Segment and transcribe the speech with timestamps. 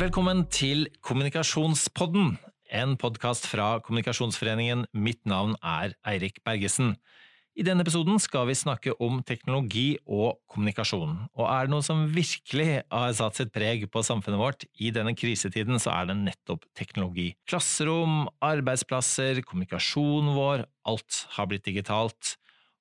[0.00, 2.38] Velkommen til Kommunikasjonspodden,
[2.72, 4.86] en podkast fra Kommunikasjonsforeningen.
[4.96, 6.94] Mitt navn er Eirik Bergesen.
[7.52, 11.18] I denne episoden skal vi snakke om teknologi og kommunikasjon.
[11.36, 15.12] Og er det noe som virkelig har satt sitt preg på samfunnet vårt i denne
[15.12, 17.34] krisetiden, så er det nettopp teknologi.
[17.50, 22.38] Klasserom, arbeidsplasser, kommunikasjonen vår, alt har blitt digitalt.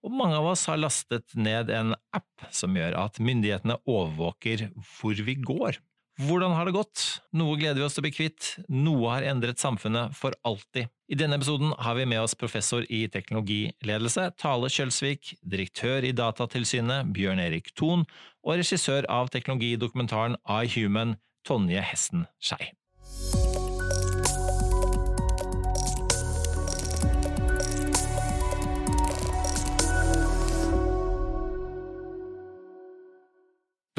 [0.08, 5.20] Og mange av oss har lastet ned en app som gjør at myndighetene overvåker hvor
[5.28, 5.84] vi går.
[6.20, 7.02] Hvordan har det gått?
[7.40, 10.90] Noe gleder vi oss til å bli kvitt, noe har endret samfunnet for alltid.
[11.08, 17.08] I denne episoden har vi med oss professor i teknologiledelse, Tale Kjølsvik, direktør i Datatilsynet,
[17.16, 18.04] Bjørn Erik Thon,
[18.44, 20.36] og regissør av teknologidokumentaren
[20.76, 21.16] Human,
[21.48, 22.74] Tonje Hesten Skei.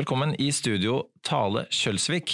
[0.00, 2.32] Velkommen i studio, Tale Kjølsvik.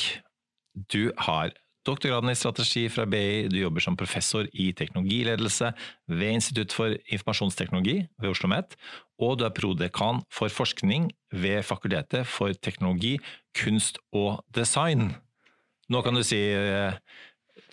[0.92, 1.50] Du har
[1.88, 5.72] doktorgraden i strategi fra BI, du jobber som professor i teknologiledelse
[6.12, 8.76] ved Institutt for informasjonsteknologi ved Oslo OsloMet,
[9.18, 13.16] og du er prodekan for forskning ved Fakultetet for teknologi,
[13.58, 15.16] kunst og design.
[15.90, 17.00] Nå kan du si eh,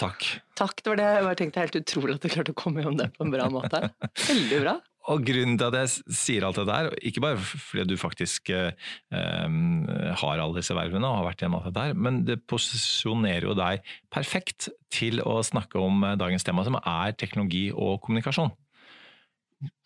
[0.01, 0.25] takk.
[0.57, 2.97] Takk, det var det jeg bare tenkte helt utrolig at du klarte å komme gjennom
[3.03, 3.85] det på en bra måte.
[4.25, 4.79] Veldig bra.
[5.11, 8.71] Og grunnen til at jeg sier alt det der, ikke bare fordi du faktisk eh,
[9.11, 13.57] har alle disse vervene og har vært gjennom alt det der, men det posisjonerer jo
[13.59, 18.53] deg perfekt til å snakke om eh, dagens tema, som er teknologi og kommunikasjon.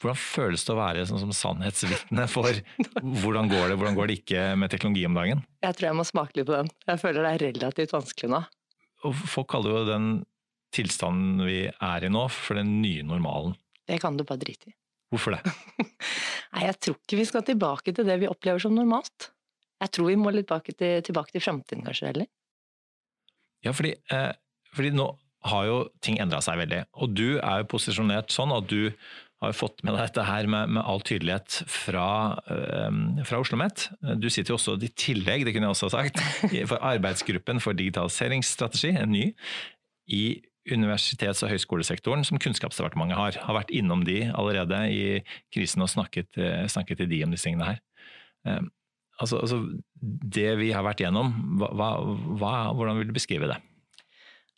[0.02, 2.62] Hvordan føles det å være sånn som sannhetsvitne for
[3.24, 5.46] hvordan går det, hvordan går det ikke med teknologi om dagen?
[5.66, 6.74] Jeg tror jeg må smake litt på den.
[6.86, 8.48] Jeg føler det er relativt vanskelig nå.
[9.06, 10.10] Og folk kaller jo den
[10.74, 13.58] tilstanden vi er i nå, for den nye normalen.
[13.88, 14.78] Det kan du bare drite i.
[15.14, 15.54] Hvorfor det?
[16.54, 19.32] Nei, jeg tror ikke vi skal tilbake til det vi opplever som normalt.
[19.82, 22.28] Jeg tror vi må litt til, tilbake til framtiden, kanskje, heller.
[23.66, 24.34] Ja, fordi, eh,
[24.74, 25.12] fordi, nå
[25.48, 26.82] har jo ting endra seg veldig.
[27.02, 28.92] Og du er jo posisjonert sånn at du
[29.44, 32.08] har fått med deg dette her med, med all tydelighet fra,
[32.50, 33.88] eh, fra Oslo OsloMet.
[34.18, 36.24] Du sitter jo også i tillegg, det kunne jeg også ha sagt,
[36.72, 39.28] for arbeidsgruppen for digitaliseringsstrategi, en ny,
[40.10, 40.24] i
[40.74, 43.38] universitets- og høyskolesektoren som Kunnskapsdepartementet har.
[43.48, 45.22] Har vært innom de allerede i
[45.54, 47.80] krisen og snakket, eh, snakket til de om disse tingene her.
[48.46, 48.62] Eh,
[49.20, 49.62] altså, altså,
[50.02, 51.90] det vi har vært gjennom, hva,
[52.38, 53.58] hva, hvordan vil du beskrive det?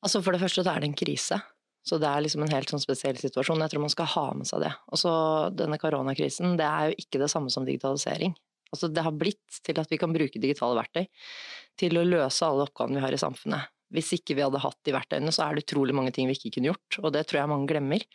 [0.03, 1.41] Altså For det første så er det en krise.
[1.85, 3.61] Så det er liksom en helt sånn spesiell situasjon.
[3.63, 4.71] Jeg tror man skal ha med seg det.
[4.91, 5.11] Og så
[5.55, 8.35] denne koronakrisen, det er jo ikke det samme som digitalisering.
[8.69, 11.07] Altså det har blitt til at vi kan bruke digitale verktøy
[11.79, 13.71] til å løse alle oppgavene vi har i samfunnet.
[13.93, 16.51] Hvis ikke vi hadde hatt de verktøyene, så er det utrolig mange ting vi ikke
[16.57, 18.05] kunne gjort, og det tror jeg mange glemmer.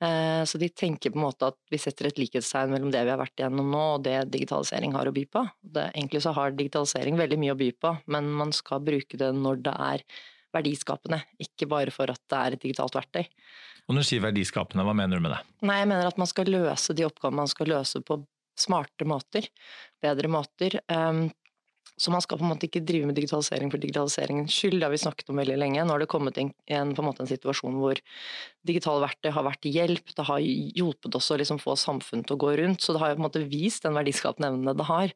[0.00, 3.12] Eh, så de tenker på en måte at vi setter et likhetstegn mellom det vi
[3.12, 5.44] har vært igjennom nå, og det digitalisering har å by på.
[5.60, 9.32] Det, egentlig så har digitalisering veldig mye å by på, men man skal bruke det
[9.36, 10.06] når det er
[10.54, 13.26] verdiskapende, ikke bare for at det er et digitalt verktøy.
[13.86, 15.40] Og Når du sier verdiskapende, hva mener du med det?
[15.66, 18.22] Nei, Jeg mener at man skal løse de oppgavene man skal løse på
[18.60, 19.46] smarte måter,
[20.02, 20.76] bedre måter.
[20.90, 21.28] Um,
[22.00, 24.94] så man skal på en måte ikke drive med digitalisering for digitaliseringens skyld, det har
[24.94, 25.84] vi snakket om veldig lenge.
[25.84, 28.00] Nå har det kommet en, en, måte en situasjon hvor
[28.66, 32.38] digitale verktøy har vært til hjelp, det har hjulpet oss å liksom få samfunnet til
[32.38, 35.12] å gå rundt, så det har på en måte vist den verdiskapende evnen det har.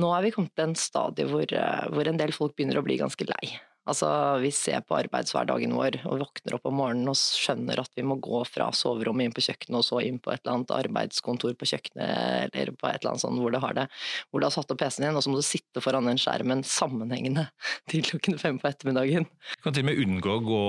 [0.00, 2.86] Nå er vi kommet til en stadie hvor, eh, hvor en del folk begynner å
[2.86, 3.56] bli ganske lei.
[3.86, 4.08] Altså,
[4.42, 8.18] vi ser på arbeidshverdagen vår og våkner opp om morgenen og skjønner at vi må
[8.22, 11.68] gå fra soverommet inn på kjøkkenet og så inn på et eller annet arbeidskontor på
[11.70, 13.86] kjøkkenet eller på et eller annet sånt hvor du har det,
[14.30, 16.64] hvor du har satt opp PC-en din, og så må du sitte foran den skjermen
[16.66, 17.46] sammenhengende
[17.92, 19.28] til klokken fem på ettermiddagen.
[19.30, 20.62] Du kan til og med unngå å gå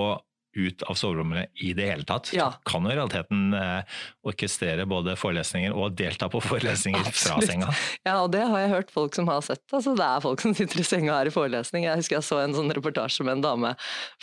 [0.57, 2.31] ut av soverommet i det hele tatt.
[2.35, 2.49] Ja.
[2.55, 7.71] Du kan jo i realiteten eh, orkestrere både forelesninger og delta på forelesninger fra senga.
[8.07, 9.63] Ja, og det har jeg hørt folk som har sett.
[9.71, 11.87] Altså, det er folk som sitter i senga her i forelesning.
[11.87, 13.73] Jeg husker jeg så en sånn reportasje med en dame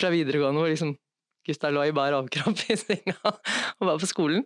[0.00, 0.96] fra videregående hvor liksom
[1.44, 3.16] gutta lå i bar overkropp i senga
[3.78, 4.44] og var på skolen.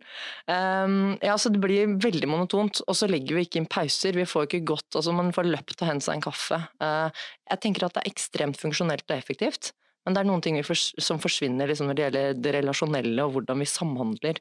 [0.50, 4.18] Um, ja, så Det blir veldig monotont, og så legger vi ikke inn pauser.
[4.18, 6.60] Vi får ikke godt, altså Man får løpt og hente seg en kaffe.
[6.82, 9.72] Uh, jeg tenker at det er ekstremt funksjonelt og effektivt.
[10.08, 13.60] Men det er noen ting som forsvinner liksom, når det gjelder det relasjonelle og hvordan
[13.60, 14.38] vi samhandler.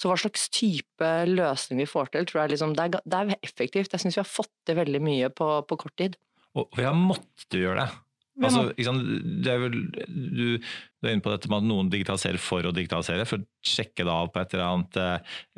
[0.00, 3.34] Så hva slags type løsning vi får til, tror jeg liksom, det, er, det er
[3.44, 3.92] effektivt.
[3.92, 6.16] Jeg syns vi har fått til veldig mye på, på kort tid.
[6.56, 8.00] Og vi har måttet gjøre det.
[8.40, 12.64] Altså, det er vel, du, du, er inne på dette med at noen digitaliserer for
[12.64, 14.98] å digitalisere, for å sjekke det av på et eller annet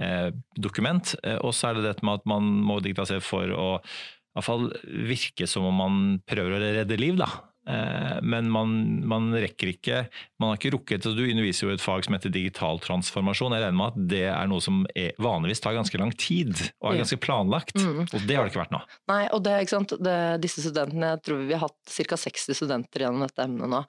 [0.02, 0.28] eh,
[0.58, 1.14] dokument.
[1.22, 4.48] Eh, og så er det dette med at man må digitalisere for å i hvert
[4.48, 4.64] fall
[5.06, 7.14] virke som om man prøver å redde liv.
[7.20, 7.30] da.
[7.66, 8.72] Eh, men man,
[9.08, 10.02] man, rekker ikke
[10.36, 13.54] Man har ikke rukket Du underviser jo et fag som heter digital transformasjon.
[13.56, 16.52] Jeg regner med at det er noe som er, vanligvis tar ganske lang tid,
[16.82, 17.78] og er ganske planlagt.
[17.80, 18.04] Mm.
[18.04, 18.82] Og det har det ikke vært nå.
[19.10, 19.94] Nei, og det, ikke sant?
[20.04, 22.20] Det, disse studentene, jeg tror vi har hatt ca.
[22.24, 23.80] 60 studenter gjennom dette emnet nå,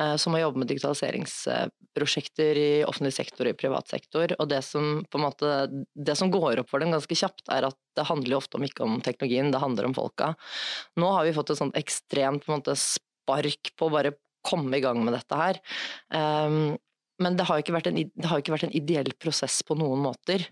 [0.00, 4.32] eh, som har jobbet med digitaliseringsprosjekter i offentlig sektor og i privat sektor.
[4.38, 5.58] Og det som, på en måte,
[5.94, 8.66] det som går opp for dem ganske kjapt, er at det handler jo ofte om
[8.66, 10.32] ikke om teknologien, det handler om folka.
[11.00, 14.16] Nå har vi fått et sånt ekstremt på måte, spark på å bare
[14.46, 15.58] komme i gang med dette her.
[16.14, 16.78] Um,
[17.18, 17.74] men det har, har, ikke
[18.54, 20.44] vært en, ideell prosess på noen måter.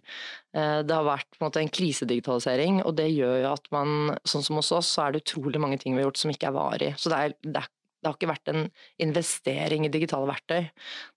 [0.51, 4.43] Eh, det har vært en, måte, en krisedigitalisering, og det gjør jo at man, sånn
[4.43, 6.57] som hos oss, så er det utrolig mange ting vi har gjort som ikke er
[6.57, 6.89] varig.
[6.99, 7.71] Så det, er, det, er,
[8.03, 8.67] det har ikke vært en
[9.07, 10.67] investering i digitale verktøy.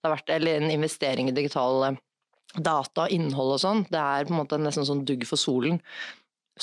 [0.06, 1.96] Vært, eller en investering i digitale
[2.58, 3.84] data, innhold og sånn.
[3.90, 5.82] Det er på en måte nesten sånn dugg for solen.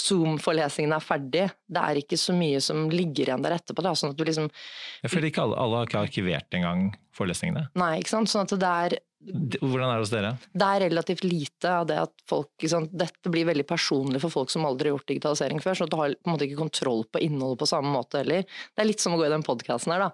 [0.00, 1.46] Zoom-forelesningen er ferdig.
[1.66, 3.84] Det er ikke så mye som ligger igjen der etterpå.
[3.86, 4.48] Da, sånn at du liksom
[5.02, 7.68] Jeg føler ikke alle, alle har ikke arkivert engang forelesningene.
[7.80, 8.32] Nei, ikke sant.
[8.32, 10.32] Sånn at det er hvordan er det hos dere?
[10.52, 14.52] Det er relativt lite av det at folk sant, Dette blir veldig personlig for folk
[14.52, 17.22] som aldri har gjort digitalisering før, så du har på en måte ikke kontroll på
[17.24, 18.46] innholdet på samme måte heller.
[18.46, 20.10] Det er litt som å gå i den podkasten her, da.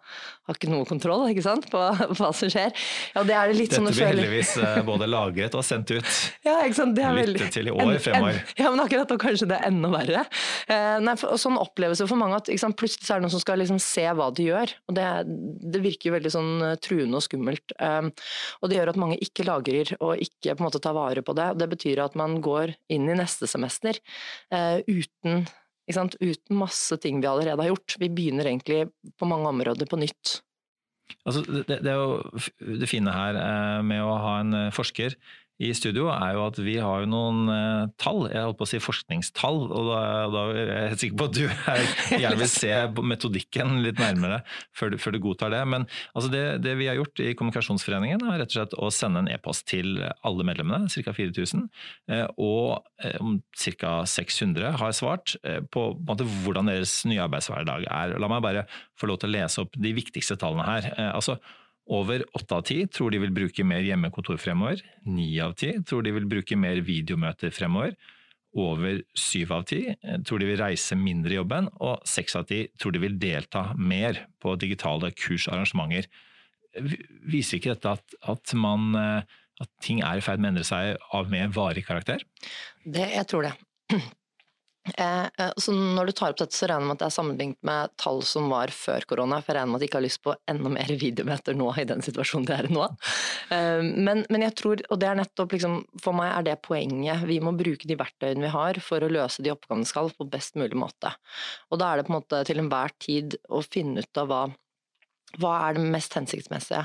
[0.49, 2.73] Har ikke noe kontroll ikke sant, på, på hva som skjer.
[3.15, 6.09] Ja, det er det litt Dette sånn blir heldigvis eh, både lagret og sendt ut.
[6.49, 6.97] ja, ikke sant?
[6.97, 7.51] Det er veldig...
[7.53, 8.41] til i år fremover.
[8.59, 10.25] ja, men akkurat da kanskje det er enda verre.
[10.67, 13.27] Eh, nei, for, og sånn oppleves det for mange at sant, plutselig så er det
[13.27, 14.75] noen som skal liksom se hva de gjør.
[14.89, 15.09] og Det,
[15.75, 17.77] det virker jo veldig sånn eh, truende og skummelt.
[17.79, 18.13] Um,
[18.63, 21.35] og det gjør at mange ikke lagrer og ikke på en måte tar vare på
[21.39, 21.49] det.
[21.61, 23.99] Det betyr at man går inn i neste semester
[24.55, 25.45] eh, uten,
[25.91, 27.99] uten masse ting vi allerede har gjort.
[28.01, 28.87] Vi begynner egentlig
[29.19, 30.41] på mange områder på nytt.
[31.27, 35.15] Altså, det, det, er jo det fine her eh, med å ha en eh, forsker
[35.61, 38.71] i studio, er jo at vi har jo noen eh, tall, jeg holdt på å
[38.71, 39.61] si forskningstall.
[39.69, 40.01] og Da,
[40.33, 41.83] da er jeg sikker på at du er,
[42.23, 42.73] gjerne vil se
[43.13, 44.41] metodikken litt nærmere
[44.77, 45.63] før du, før du godtar det.
[45.69, 49.23] Men altså det, det, vi har gjort i Kommunikasjonsforeningen, er rett og slett å sende
[49.23, 51.17] en e-post til alle medlemmene, ca.
[51.21, 51.69] 4000.
[52.11, 53.95] Eh, og eh, om ca.
[54.09, 55.37] 600 har svart
[55.73, 58.17] på, på hvordan deres nye arbeidshverdag er.
[58.21, 58.67] La meg bare
[58.99, 60.89] få lov til å lese opp de viktigste tallene her.
[61.13, 61.39] altså
[61.93, 64.81] over åtte av ti tror de vil bruke mer hjemmekontor fremover.
[65.09, 67.97] Ni av ti tror de vil bruke mer videomøter fremover.
[68.53, 72.49] Over syv av ti eh, tror de vil reise mindre i jobben, og seks av
[72.51, 76.09] ti tror de vil delta mer på digitale kursarrangementer.
[77.33, 80.69] Viser ikke dette at, at, man, eh, at ting er i ferd med å endre
[80.69, 82.25] seg av mer varig karakter?
[82.85, 83.55] Det, jeg tror det.
[84.85, 87.15] Eh, eh, så når du tar opp dette, så regner jeg med at det er
[87.15, 89.39] sammenlignet med tall som var før korona.
[89.43, 91.87] For jeg regner med at de ikke har lyst på enda mer videometer nå i
[91.89, 92.89] den situasjonen de er i nå.
[93.55, 97.27] Eh, men, men, jeg tror, og det er nettopp liksom, for meg er det poenget.
[97.31, 100.27] Vi må bruke de verktøyene vi har for å løse de oppgavene vi skal på
[100.33, 101.15] best mulig måte.
[101.71, 104.43] Og da er det på en måte til enhver tid å finne ut av hva
[105.41, 106.83] hva er det mest hensiktsmessige?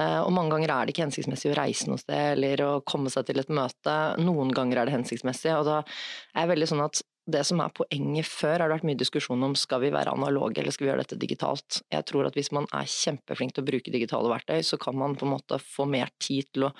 [0.00, 3.26] Og mange ganger er det ikke hensiktsmessig å reise noe sted eller å komme seg
[3.28, 3.96] til et møte.
[4.16, 7.70] Noen ganger er det hensiktsmessig, og da er jeg veldig sånn at det som er
[7.74, 10.90] poenget før, har det vært mye diskusjon om skal vi være analoge eller skal vi
[10.90, 11.78] gjøre dette digitalt.
[11.92, 15.14] Jeg tror at hvis man er kjempeflink til å bruke digitale verktøy, så kan man
[15.18, 16.72] på en måte få mer tid til å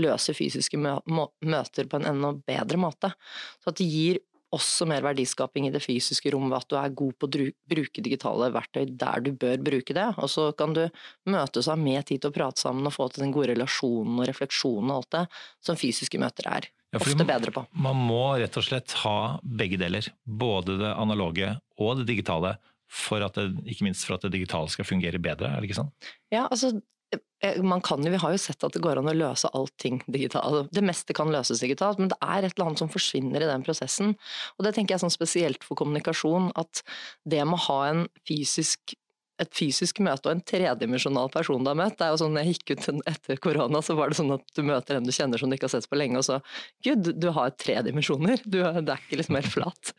[0.00, 3.12] løse fysiske møter på en enda bedre måte.
[3.60, 6.96] Så at det gir også mer verdiskaping i det fysiske rommet ved at du er
[6.98, 10.08] god på å bruke digitale verktøy der du bør bruke det.
[10.18, 10.82] Og så kan du
[11.30, 14.28] møtes av mer tid til å prate sammen og få til den gode relasjonen og
[14.32, 15.24] refleksjonen og alt det
[15.68, 16.70] som fysiske møter er.
[16.98, 17.62] Ofte bedre på.
[17.78, 20.06] Man må rett og slett ha begge deler.
[20.24, 22.56] Både det analoge og det digitale.
[22.90, 25.78] For at det, ikke minst for at det digitale skal fungere bedre, er det ikke
[25.78, 25.92] sånn?
[26.34, 26.72] Ja, altså
[27.14, 30.00] eh, man kan jo, Vi har jo sett at det går an å løse allting
[30.10, 30.42] digitalt.
[30.42, 33.52] Altså, det meste kan løses digitalt, men det er et eller annet som forsvinner i
[33.52, 34.16] den prosessen.
[34.58, 36.82] Og Det tenker jeg sånn spesielt for kommunikasjon, at
[37.22, 38.96] det med å ha en fysisk
[39.40, 41.96] et fysisk møte og en tredimensjonal person du har møtt.
[41.98, 44.62] Det er jo sånn, Jeg gikk ut etter korona, så var det sånn at du
[44.66, 46.40] møter en du kjenner som du ikke har sett på lenge, og så
[46.84, 48.42] Gud, du har tre dimensjoner!
[48.44, 49.92] Du, det er ikke liksom helt flat.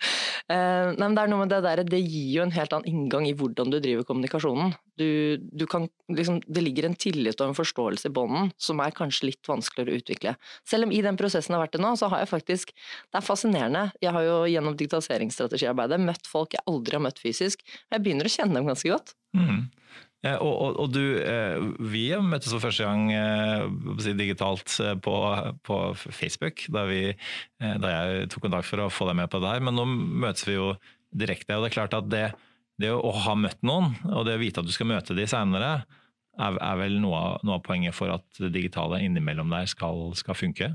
[0.51, 2.89] Uh, nei, men Det er noe med det der, det gir jo en helt annen
[2.89, 4.73] inngang i hvordan du driver kommunikasjonen.
[5.01, 8.93] Du, du kan, liksom, det ligger en tillit og en forståelse i bånden som er
[8.95, 10.35] kanskje litt vanskeligere å utvikle.
[10.67, 13.19] Selv om i den prosessen jeg har vært i nå, så har jeg faktisk Det
[13.19, 13.85] er fascinerende.
[14.03, 17.63] Jeg har jo gjennom digitaliseringsstrategiarbeidet møtt folk jeg aldri har møtt fysisk.
[17.91, 19.15] Jeg begynner å kjenne dem ganske godt.
[19.37, 19.69] Mm.
[20.21, 21.57] Og, og, og, du, eh,
[21.89, 25.15] vi møttes for første gang eh, digitalt eh, på,
[25.65, 26.99] på Facebook, da, vi,
[27.57, 29.65] da, jeg tok kontakt for å få deg med på det her.
[29.65, 30.75] Men nå møtes vi jo
[31.09, 31.57] direkte.
[31.57, 32.27] og Det er klart at det,
[32.81, 35.73] det å ha møtt noen, og det å vite at du skal møte de seinere,
[36.37, 40.11] er, er, vel noe av, noe av, poenget for at det digitale innimellom der skal,
[40.17, 40.71] skal funke?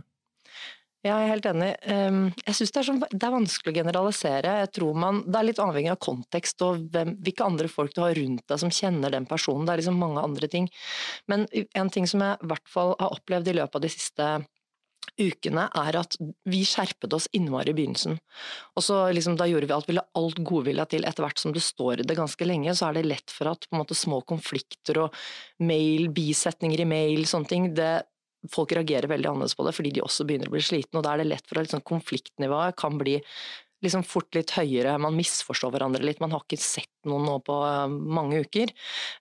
[1.05, 1.69] Ja, jeg er helt enig.
[1.93, 4.55] Ehm, jeg syns det, det, er vanskelig å generalisere.
[4.63, 8.01] Jeg tror man, Det er litt avhengig av kontekst og hvem, hvilke andre folk du
[8.03, 9.67] har rundt deg som kjenner den personen.
[9.69, 10.67] Det er liksom mange andre ting.
[11.31, 14.31] Men en ting som jeg i hvert fall har opplevd i løpet av de siste
[15.17, 16.17] ukene, er at
[16.51, 18.19] vi skjerpet oss innmari i begynnelsen.
[18.77, 21.07] Og så liksom, Da gjorde vi alt, vi alt godvilja til.
[21.07, 23.69] Etter hvert som du står i det ganske lenge, så er det lett for at
[23.71, 25.15] måte, små konflikter og
[25.63, 28.03] mail, bisetninger i mail, sånne ting, det,
[28.53, 31.01] folk reagerer veldig annerledes på det fordi de også begynner å bli slitne.
[31.01, 33.21] Og da er det lett for at liksom, konfliktnivået kan bli
[33.85, 36.21] liksom fort litt høyere, man misforstår hverandre litt.
[36.23, 38.73] Man har ikke sett noen nå på eh, mange uker.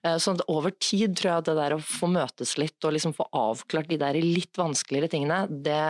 [0.06, 3.14] Eh, så over tid tror jeg at det der å få møtes litt og liksom
[3.16, 5.80] få avklart de der litt vanskeligere tingene, det,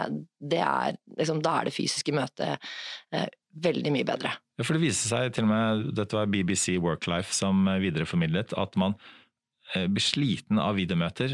[0.40, 2.56] det er liksom, Da er det fysiske møtet
[3.14, 3.28] eh,
[3.66, 4.34] veldig mye bedre.
[4.58, 8.76] Ja, for det viser seg til og med, dette var BBC Worklife som videreformidlet, at
[8.80, 8.96] man
[9.74, 11.32] blir sliten av videomøter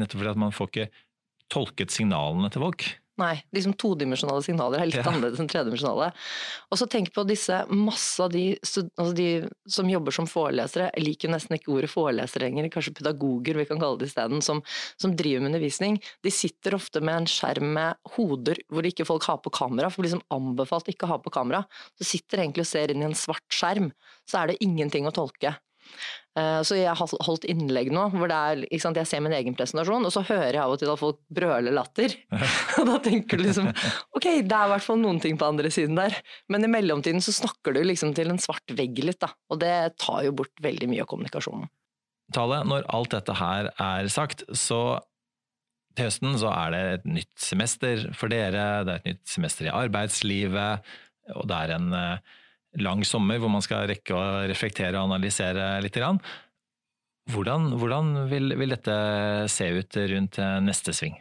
[0.00, 0.88] nettopp fordi at man får ikke
[1.52, 2.88] tolket signalene til folk.
[3.20, 5.04] Nei, liksom todimensjonale signaler er litt ja.
[5.10, 6.08] annerledes enn tredimensjonale.
[6.72, 9.26] Og så tenk på disse masse av de, altså de,
[9.68, 13.82] som jobber som forelesere, jeg liker nesten ikke ordet forelesere lenger, kanskje pedagoger vi kan
[13.82, 14.62] kalle det isteden, som,
[15.00, 16.00] som driver med undervisning.
[16.24, 20.06] De sitter ofte med en skjerm med hoder hvor ikke folk har på kamera, for
[20.06, 21.66] liksom anbefalt ikke å ha på kamera.
[22.00, 23.92] Så sitter egentlig og ser inn i en svart skjerm,
[24.28, 25.58] så er det ingenting å tolke.
[26.38, 29.56] Eh, så jeg har holdt innlegg nå hvor det er, sant, jeg ser min egen
[29.58, 32.14] presentasjon, og så hører jeg av og til at folk brøler latter.
[32.78, 35.72] og da tenker du liksom ok, det er i hvert fall noen ting på andre
[35.74, 36.16] siden der.
[36.52, 39.32] Men i mellomtiden så snakker du liksom til en svart vegg litt, da.
[39.50, 41.70] Og det tar jo bort veldig mye av kommunikasjonen.
[42.30, 45.00] Tale, når alt dette her er sagt, så
[45.98, 49.66] til høsten så er det et nytt semester for dere, det er et nytt semester
[49.66, 50.92] i arbeidslivet,
[51.34, 52.36] og det er en uh,
[52.78, 55.98] lang sommer hvor man skal rekke å reflektere og analysere litt.
[57.30, 58.94] Hvordan, hvordan vil, vil, dette
[59.50, 61.18] se ut rundt neste sving?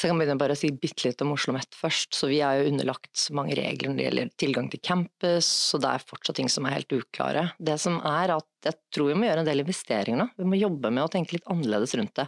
[0.00, 2.14] Så jeg kan begynne bare å si bitte litt om Oslo OsloMet først.
[2.16, 5.90] Så vi er jo underlagt mange regler når det gjelder tilgang til campus, og det
[5.90, 7.50] er fortsatt ting som er helt uklare.
[7.58, 10.26] Det som er at jeg tror vi må gjøre en del investeringer nå.
[10.36, 12.26] Vi må jobbe med å tenke litt annerledes rundt det.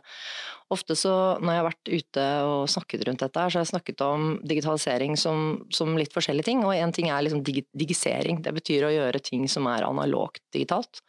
[0.73, 3.73] Ofte så når jeg har vært ute og snakket rundt dette, her, så har jeg
[3.73, 6.65] snakket om digitalisering som, som litt forskjellige ting.
[6.65, 8.41] Og én ting er liksom dig digisering.
[8.45, 11.05] Det betyr å gjøre ting som er analogt digitalt.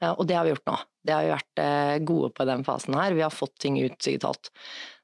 [0.00, 0.80] Eh, og det har vi gjort nå.
[1.02, 3.16] Det har vi vært eh, gode på i den fasen her.
[3.18, 4.52] Vi har fått ting ut digitalt.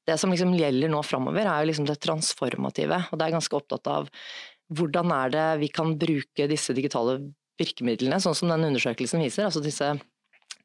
[0.09, 3.03] Det som liksom gjelder nå framover, er jo liksom det transformative.
[3.11, 4.09] Og det er jeg ganske opptatt av
[4.79, 7.19] hvordan er det vi kan bruke disse digitale
[7.61, 9.49] virkemidlene, sånn som den undersøkelsen viser.
[9.49, 9.93] altså disse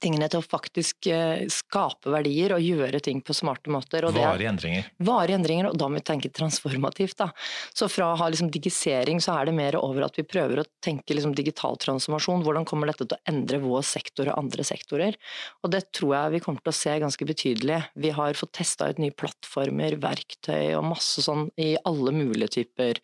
[0.02, 4.08] tingene til å faktisk eh, skape verdier og gjøre ting på smarte måter.
[4.14, 4.88] Varige endringer.
[5.04, 7.18] Varige endringer, og da må vi tenke transformativt.
[7.20, 7.30] Da.
[7.76, 10.68] Så fra å ha liksom digisering, så er det mer over at vi prøver å
[10.84, 12.44] tenke liksom digital transformasjon.
[12.46, 15.18] Hvordan kommer dette til å endre vår sektor og andre sektorer?
[15.64, 17.80] Og det tror jeg vi kommer til å se ganske betydelig.
[18.00, 23.00] Vi har fått testa ut nye plattformer, verktøy og masse sånn i alle mulige typer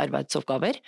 [0.00, 0.78] arbeidsoppgaver.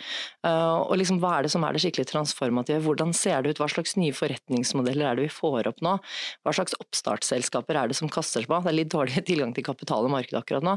[0.47, 2.83] Eh, og liksom hva er det som er det skikkelig transformative?
[2.87, 3.63] Hvordan ser det ut?
[3.63, 5.97] Hva slags nye forretningsmodeller er det vi får får opp nå.
[6.45, 8.59] Hva slags oppstartsselskaper er det som kaster seg på?
[8.65, 10.76] Det er litt dårlig tilgang til kapital og marked akkurat nå.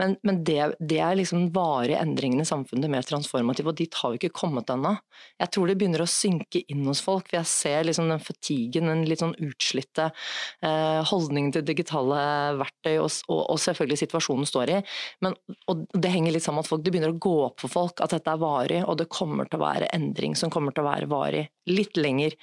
[0.00, 4.14] Men, men det, det, er liksom varige endringene i samfunnet mer transformative, og dit har
[4.14, 4.94] vi ikke kommet ennå.
[5.38, 7.28] Jeg tror det begynner å synke inn hos folk.
[7.30, 12.20] for Jeg ser liksom den fatigen, den litt sånn utslitte eh, holdningen til digitale
[12.60, 14.80] verktøy, og, og, og, selvfølgelig situasjonen står i.
[15.24, 15.36] Men,
[15.70, 18.02] og det henger litt sammen med at folk, det begynner å gå opp for folk
[18.04, 20.90] at dette er varig, og det kommer til å være endring som kommer til å
[20.90, 22.34] være varig litt lenger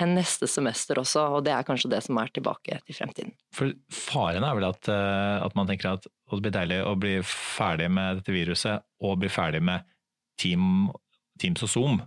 [0.00, 3.34] enn neste semester også og det er kanskje det som er tilbake til fremtiden.
[3.54, 7.16] For Faren er vel at, eh, at man tenker at det blir deilig å bli
[7.26, 9.86] ferdig med dette viruset og bli ferdig med
[10.40, 10.88] team,
[11.40, 12.00] Teams og Zoom.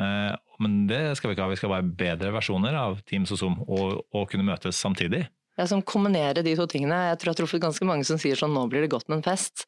[0.00, 0.32] Eh,
[0.62, 3.60] men det skal vi ikke ha, vi skal være bedre versjoner av Teams og Zoom
[3.66, 5.26] og, og kunne møtes samtidig.
[5.60, 6.96] Ja, som kombinerer de to tingene.
[7.10, 9.20] Jeg tror jeg har truffet ganske mange som sier sånn nå blir det godt med
[9.20, 9.66] en fest.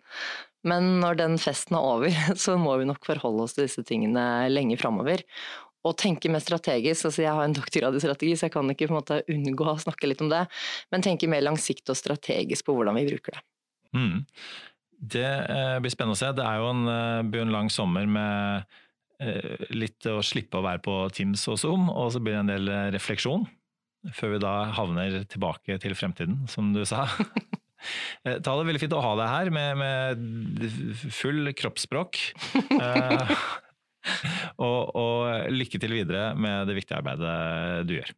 [0.65, 4.49] Men når den festen er over, så må vi nok forholde oss til disse tingene
[4.53, 5.27] lenge framover
[5.85, 7.09] og tenke mer strategisk.
[7.11, 10.09] Altså jeg har en doktorgrad i strategi, så jeg kan ikke måte unngå å snakke
[10.09, 10.45] litt om det.
[10.95, 13.45] Men tenke mer langsiktig og strategisk på hvordan vi bruker det.
[13.95, 14.23] Mm.
[15.05, 16.33] Det eh, blir spennende å se.
[16.37, 18.65] Det er jo en, eh, en lang sommer med
[19.21, 22.55] eh, litt å slippe å være på Teams og Zoom, og så blir det en
[22.55, 23.47] del refleksjon.
[24.15, 27.07] Før vi da havner tilbake til fremtiden, som du sa.
[28.25, 32.21] Ta det veldig fint å ha deg her med, med full kroppsspråk.
[34.67, 38.15] og, og lykke til videre med det viktige arbeidet du gjør.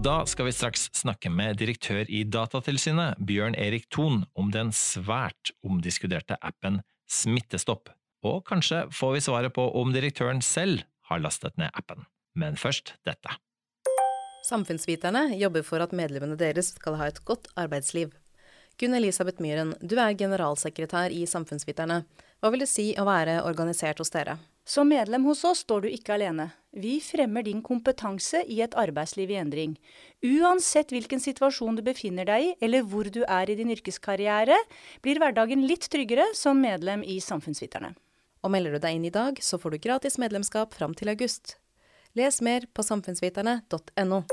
[0.00, 5.52] Da skal vi straks snakke med direktør i Datatilsynet, Bjørn Erik Thon, om den svært
[5.60, 7.90] omdiskuterte appen Smittestopp.
[8.24, 12.06] Og kanskje får vi svaret på om direktøren selv har lastet ned appen.
[12.32, 13.36] Men først dette.
[14.48, 18.14] Samfunnsviterne jobber for at medlemmene deres skal ha et godt arbeidsliv.
[18.78, 22.04] Gunn Elisabeth Myhren, du er generalsekretær i Samfunnsviterne.
[22.40, 24.38] Hva vil det si å være organisert hos dere?
[24.64, 26.50] Som medlem hos oss står du ikke alene.
[26.70, 29.74] Vi fremmer din kompetanse i et arbeidsliv i endring.
[30.22, 34.58] Uansett hvilken situasjon du befinner deg i, eller hvor du er i din yrkeskarriere,
[35.02, 37.96] blir hverdagen litt tryggere som medlem i Samfunnsviterne.
[38.40, 41.58] Og melder du deg inn i dag, så får du gratis medlemskap fram til august.
[42.14, 44.24] Les mer på samfunnsviterne.no.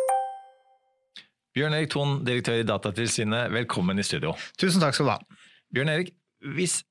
[1.57, 4.35] Bjørn Erik Thon, direktør i Datatilsynet, velkommen i studio.
[4.61, 5.39] Tusen takk skal du ha.
[5.73, 6.11] Bjørn Erik,
[6.53, 6.83] hvis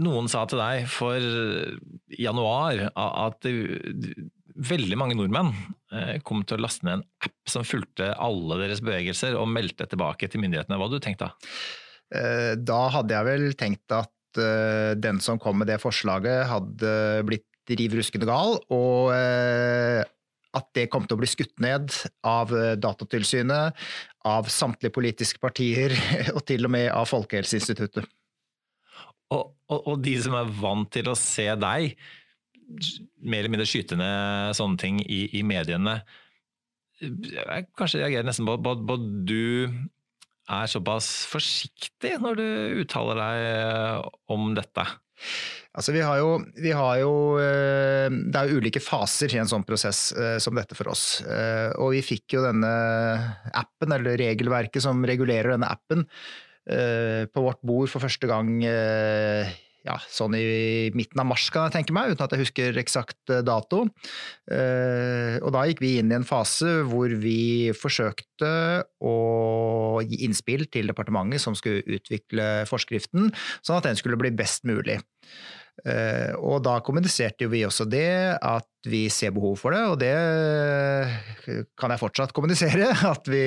[0.00, 1.20] noen sa til deg for
[2.16, 3.48] januar at
[4.70, 5.50] veldig mange nordmenn
[5.92, 9.84] eh, kom til å laste ned en app som fulgte alle deres bevegelser og meldte
[9.90, 11.34] tilbake til myndighetene, hva hadde du tenkt da?
[12.16, 16.94] Eh, da hadde jeg vel tenkt at eh, den som kom med det forslaget hadde
[17.28, 19.12] blitt riv ruskende gal, og
[20.56, 21.92] at det kom til å bli skutt ned
[22.26, 22.50] av
[22.82, 23.76] Datatilsynet,
[24.26, 25.94] av samtlige politiske partier
[26.36, 28.08] og til og med av Folkehelseinstituttet.
[29.30, 31.94] Og, og, og, de som er vant til å se deg
[33.22, 36.00] mer eller mindre skyte ned sånne ting i, i mediene,
[37.00, 39.70] jeg kanskje reagerer nesten på at du
[40.50, 42.48] er såpass forsiktig når du
[42.82, 44.84] uttaler deg om dette.
[45.70, 49.50] Altså, vi har, jo, vi har jo, eh, Det er jo ulike faser i en
[49.50, 51.22] sånn prosess eh, som dette for oss.
[51.22, 52.70] Eh, og vi fikk jo denne
[53.54, 56.06] appen, eller regelverket som regulerer denne appen,
[56.70, 58.50] på vårt bord for første gang
[59.86, 63.32] ja, sånn i midten av mars, kan jeg tenke meg, uten at jeg husker eksakt
[63.32, 63.86] eh, dato.
[64.50, 68.50] Og da gikk vi inn i en fase hvor vi forsøkte
[69.06, 69.14] å
[70.02, 73.30] gi innspill til departementet som skulle utvikle forskriften,
[73.62, 74.98] sånn at den skulle bli best mulig.
[75.88, 80.12] Eh, og da kommuniserte vi også det, at vi ser behov for det, og det
[81.80, 82.88] kan jeg fortsatt kommunisere.
[83.10, 83.42] At vi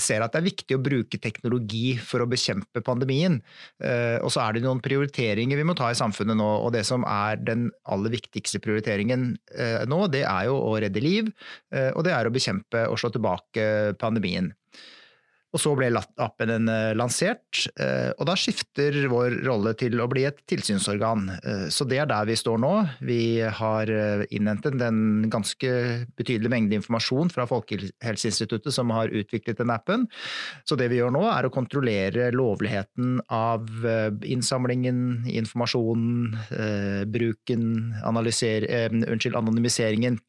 [0.00, 3.40] ser at det er viktig å bruke teknologi for å bekjempe pandemien.
[3.82, 6.84] Eh, og så er det noen prioriteringer vi må ta i samfunnet nå, og det
[6.88, 11.28] som er den aller viktigste prioriteringen eh, nå, det er jo å redde liv,
[11.72, 13.64] og det er å bekjempe og slå tilbake
[14.00, 14.52] pandemien.
[15.52, 20.24] Og så ble appen eh, lansert, eh, og da skifter vår rolle til å bli
[20.24, 21.26] et tilsynsorgan.
[21.36, 22.72] Eh, så det er der vi står nå.
[23.04, 23.92] Vi har
[24.32, 25.72] innhentet en ganske
[26.16, 30.08] betydelig mengde informasjon fra Folkehelseinstituttet som har utviklet den appen.
[30.64, 33.68] Så det vi gjør nå er å kontrollere lovligheten av
[34.24, 36.38] innsamlingen, informasjonen,
[37.12, 37.66] bruken,
[38.08, 40.20] unnskyld, anonymiseringen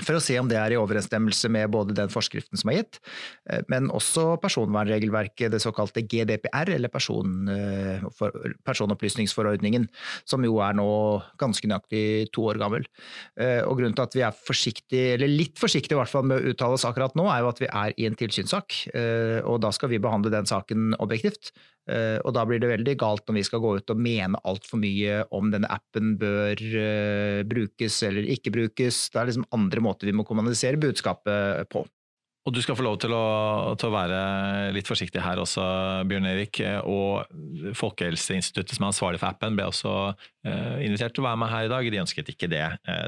[0.00, 2.98] for å se om det er i overensstemmelse med både den forskriften som er gitt,
[3.50, 8.00] eh, men også personvernregelverket, det såkalte GDPR, eller person, eh,
[8.64, 9.88] personopplysningsforordningen,
[10.24, 10.88] som jo er nå
[11.38, 12.86] ganske nøyaktig to år gammel.
[13.36, 16.40] Eh, og Grunnen til at vi er forsiktige, eller litt forsiktige i hvert fall med
[16.40, 18.88] å uttale oss akkurat nå, er jo at vi er i en tilsynssak,
[19.44, 21.52] og da skal vi behandle den saken objektivt.
[21.90, 24.78] Eh, og da blir det veldig galt når vi skal gå ut og mene altfor
[24.82, 29.08] mye om denne appen bør uh, brukes eller ikke brukes.
[29.10, 31.84] Det er liksom andre måter vi må kommunisere budskapet på.
[32.42, 33.26] Og du skal få lov til å,
[33.78, 34.20] til å, være
[34.74, 35.62] litt forsiktig her også,
[36.10, 36.58] Bjørn Erik.
[36.90, 41.52] Og Folkehelseinstituttet som er ansvarlig for appen ble også uh, invitert til å være med
[41.52, 41.90] her i dag.
[41.94, 42.64] De ønsket ikke det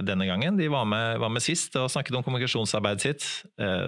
[0.07, 0.59] denne gangen.
[0.59, 3.27] De var med, var med, sist og snakket om kommunikasjonsarbeidet sitt.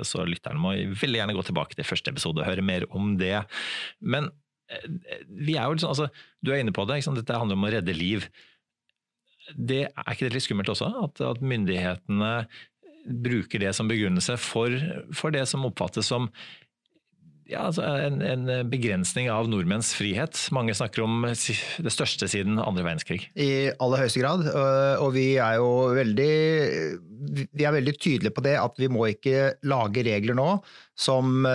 [0.06, 3.38] Så lytterne må veldig gjerne gå tilbake til første episode og høre mer om det.
[4.02, 4.30] Men
[4.66, 6.08] vi er jo liksom, altså,
[6.42, 8.26] Du er inne på det, dette handler om å redde liv.
[9.54, 10.90] Det, er ikke det litt skummelt også?
[11.04, 12.32] At, at myndighetene
[13.06, 14.74] bruker det som begrunnelse for,
[15.14, 16.26] for det som oppfattes som
[17.46, 20.38] ja, altså en, en, begrensning av nordmenns frihet.
[20.54, 23.28] Mange snakker om det største siden andre verdenskrig.
[23.38, 24.46] I aller høyeste grad,
[25.02, 26.32] og vi er jo veldig,
[27.52, 30.48] vi er veldig tydelige på det at vi må ikke lage regler nå
[30.96, 31.46] som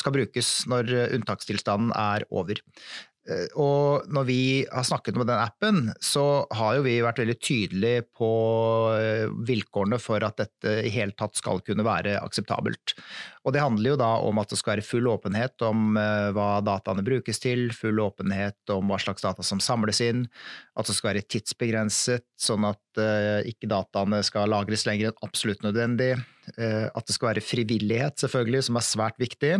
[0.00, 2.58] skal brukes når unntakstilstanden er over.
[3.30, 7.36] Eh, og når vi har snakket med den appen, så har jo vi vært veldig
[7.38, 8.30] tydelige på
[8.96, 12.96] eh, vilkårene for at dette i hele tatt skal kunne være akseptabelt.
[13.46, 16.50] Og det handler jo da om at det skal være full åpenhet om eh, hva
[16.64, 20.26] dataene brukes til, full åpenhet om hva slags data som samles inn,
[20.76, 22.78] at det skal være tidsbegrenset, sånn at
[23.46, 26.16] ikke dataene skal lagres lenger enn absolutt nødvendig,
[26.58, 29.52] at det skal være frivillighet, selvfølgelig, som er svært viktig,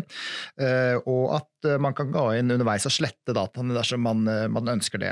[0.61, 4.22] uh, og at man kan gå inn underveis og slette dataene dersom man,
[4.53, 5.11] man ønsker det.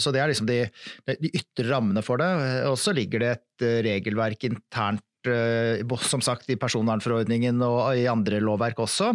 [0.00, 0.62] Så det er liksom de,
[1.04, 2.30] de ytre rammene for det.
[2.70, 8.40] Og så ligger det et regelverk internt Eh, som sagt i personvernforordningen og i andre
[8.44, 9.12] lovverk også,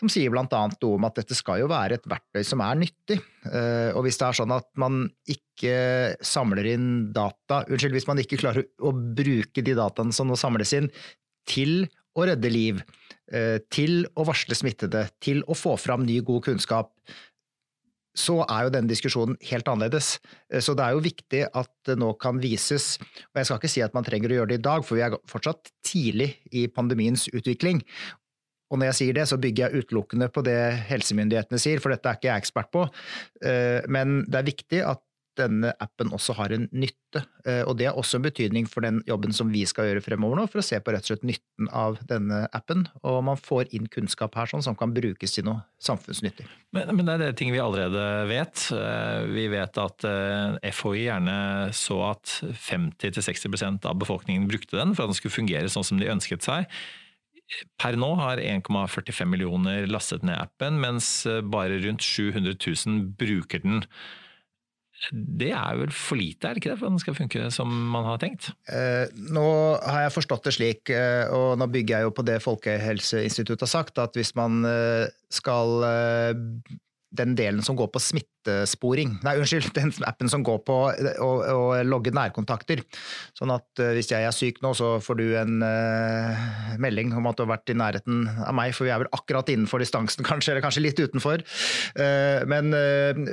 [0.00, 0.44] som sier bl.a.
[0.44, 3.20] noe om at dette skal jo være et verktøy som er nyttig.
[3.48, 8.20] Eh, og hvis det er sånn at man ikke samler inn data, unnskyld, hvis man
[8.22, 10.90] ikke klarer å bruke de dataene som nå samles inn,
[11.48, 12.82] til å redde liv,
[13.32, 16.92] eh, til å varsle smittede, til å få fram ny, god kunnskap,
[18.20, 20.12] så er jo denne diskusjonen helt annerledes.
[20.60, 22.92] Så det er jo viktig at det nå kan vises,
[23.32, 25.04] og jeg skal ikke si at man trenger å gjøre det i dag, for vi
[25.06, 27.82] er fortsatt tidlig i pandemiens utvikling.
[28.70, 30.58] Og når jeg sier det, så bygger jeg utelukkende på det
[30.92, 32.84] helsemyndighetene sier, for dette er ikke jeg ekspert på.
[33.90, 35.02] Men det er viktig at
[35.38, 37.22] denne appen også har en nytte.
[37.48, 40.40] Eh, og det har også en betydning for den jobben som vi skal gjøre fremover
[40.40, 42.86] nå, for å se på rett og slett nytten av denne appen.
[43.06, 46.46] Og man får inn kunnskap her sånn, som kan brukes til noe samfunnsnyttig.
[46.76, 48.66] Men, men det er det ting vi allerede vet.
[48.76, 51.36] Eh, vi vet at eh, FHI gjerne
[51.76, 52.38] så at
[52.68, 56.66] 50-60% av befolkningen brukte den for at den skulle fungere sånn som de ønsket seg.
[57.82, 63.80] Per nå har 1,45 millioner lastet ned appen, mens bare rundt 700 000 bruker den.
[65.10, 68.04] Det er vel for lite, er det ikke det, for den skal funke som man
[68.04, 68.50] har tenkt?
[68.68, 69.46] Eh, nå
[69.80, 73.72] har jeg forstått det slik, eh, og nå bygger jeg jo på det Folkehelseinstituttet har
[73.72, 75.80] sagt, at hvis man eh, skal
[77.10, 78.02] den delen som går på
[78.40, 79.18] smittesporing.
[79.22, 80.76] Nei, unnskyld, den appen som går på
[81.20, 82.82] å, å logge nærkontakter.
[83.36, 87.28] Sånn at uh, hvis jeg er syk nå, så får du en uh, melding om
[87.28, 90.24] at du har vært i nærheten av meg, for vi er vel akkurat innenfor distansen,
[90.30, 91.44] kanskje, eller kanskje litt utenfor.
[91.98, 92.72] Uh, men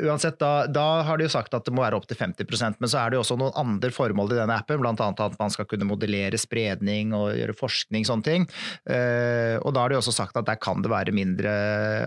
[0.07, 2.99] uansett, da, da, har de jo sagt at det må være opptil 50% men så
[3.01, 4.93] er det jo også noen andre formål i denne appen, bl.a.
[4.93, 8.45] at man skal kunne modellere spredning og gjøre forskning, sånne ting.
[8.87, 11.53] og da har de også sagt at der kan det være mindre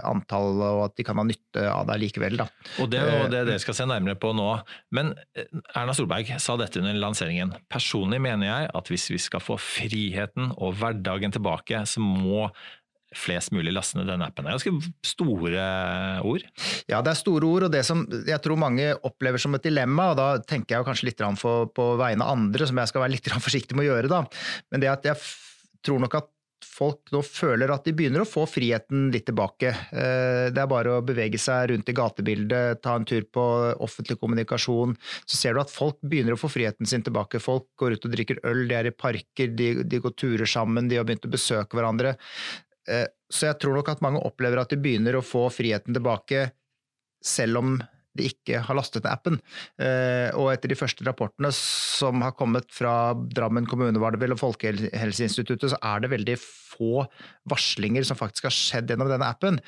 [0.06, 2.38] antall, og at de kan ha nytte av deg likevel.
[2.40, 2.48] Da.
[2.82, 4.48] Og Det er det dere skal se nærmere på nå.
[4.96, 7.54] Men eh, Erna Solberg sa dette under lanseringen.
[7.72, 12.48] Personlig mener jeg at hvis vi skal få friheten og hverdagen tilbake, så må
[13.16, 14.46] flest mulig laste ned denne appen.
[14.46, 15.62] Det er ganske store
[16.26, 16.44] ord?
[16.90, 20.12] Ja, det er store ord, og det som jeg tror mange opplever som et dilemma,
[20.12, 23.32] og da tenker jeg kanskje litt på vegne av andre, som jeg skal være litt
[23.48, 24.22] forsiktig med å gjøre, da,
[24.70, 25.18] men det at jeg
[25.86, 26.30] tror nok at
[26.70, 29.72] folk nå føler at de begynner å få friheten litt tilbake.
[29.90, 33.44] Eh, det er bare å bevege seg rundt i gatebildet, ta en tur på
[33.82, 34.94] offentlig kommunikasjon.
[35.24, 37.42] Så ser du at folk begynner å få friheten sin tilbake.
[37.42, 40.88] Folk går ut og drikker øl, de er i parker, de, de går turer sammen,
[40.90, 42.16] de har begynt å besøke hverandre.
[42.88, 46.50] Eh, så jeg tror nok at mange opplever at de begynner å få friheten tilbake,
[47.20, 47.80] selv om
[48.18, 49.38] de ikke har lastet ned appen.
[49.80, 54.34] Eh, og etter de første rapportene som har kommet fra Drammen kommune var det vel,
[54.34, 56.36] og Folkehelseinstituttet, så er det veldig
[56.70, 57.04] få
[57.50, 59.60] varslinger som faktisk har skjedd gjennom denne appen.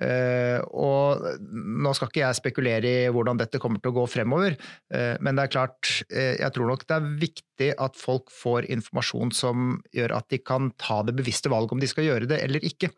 [0.00, 4.56] Eh, og nå skal ikke jeg spekulere i hvordan dette kommer til å gå fremover,
[4.94, 9.32] eh, men det er klart, jeg tror nok det er viktig at folk får informasjon
[9.36, 12.64] som gjør at de kan ta det bevisste valget om de skal gjøre det eller
[12.64, 12.88] ikke.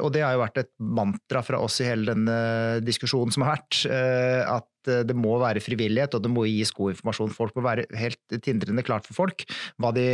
[0.00, 3.58] Og det har jo vært et mantra fra oss i hele denne diskusjonen som har
[3.58, 3.82] vært
[4.48, 7.34] at eh, det må være frivillighet, og det må gis god informasjon.
[7.36, 9.46] Folk må være helt tindrende klart for folk
[9.82, 10.06] hva de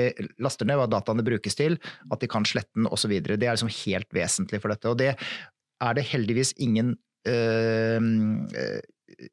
[0.42, 1.78] laster ned, hva dataene brukes til,
[2.10, 3.18] at de kan slette den osv.
[3.24, 4.92] Det er liksom helt vesentlig for dette.
[4.92, 6.96] Og det er det heldigvis ingen
[7.28, 8.06] øh,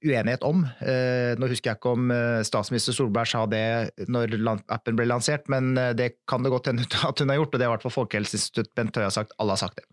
[0.05, 0.63] uenighet om.
[0.65, 2.11] Nå husker jeg ikke om
[2.47, 4.37] statsminister Solberg sa det når
[4.71, 7.67] appen ble lansert, men det kan det godt hende at hun har gjort, og det
[7.67, 9.35] har i hvert fall Folkehelseinstituttet Bent Høie har sagt.
[9.41, 9.85] Alle har sagt det.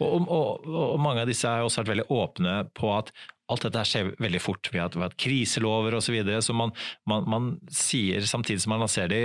[0.00, 3.14] Og, og, og, mange av disse har også vært veldig åpne på at
[3.48, 4.70] alt dette skjer veldig fort.
[4.72, 6.08] Vi har hatt kriselover osv.
[6.08, 6.72] Så, videre, så man,
[7.08, 9.22] man, man, sier samtidig som man lanserer de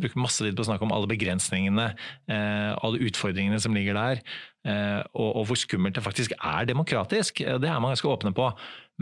[0.00, 1.90] bruker masse tid på å snakke om alle begrensningene,
[2.32, 4.22] eh, alle utfordringene som ligger der,
[4.64, 7.42] eh, og, og, hvor skummelt det faktisk er demokratisk.
[7.44, 8.48] Det er man ganske åpne på.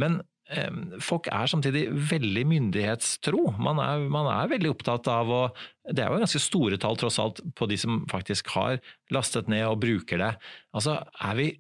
[0.03, 0.19] Men
[0.51, 3.53] eh, folk er samtidig veldig myndighetstro.
[3.63, 5.43] Man er, man er, veldig opptatt av å
[5.87, 8.81] Det er jo ganske store tall tross alt på de som faktisk har
[9.15, 10.33] lastet ned og bruker det.
[10.75, 11.53] Altså, er vi